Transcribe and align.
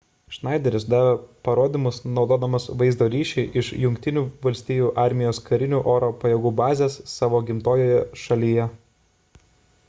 schneideris 0.35 0.85
davė 0.91 1.09
parodymus 1.47 1.99
naudodamas 2.15 2.65
vaizdo 2.79 3.09
ryšį 3.15 3.43
iš 3.61 3.69
jungtinių 3.83 4.23
valstijų 4.47 4.89
armijos 5.05 5.41
karinių 5.51 5.83
oro 5.95 6.11
pajėgų 6.25 6.55
bazės 6.63 6.97
savo 7.15 7.43
gimtojoje 7.51 8.03
šalyje 8.25 8.69